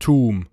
[0.00, 0.49] tomb.